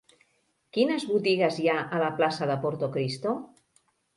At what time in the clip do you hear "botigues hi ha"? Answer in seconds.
1.09-1.77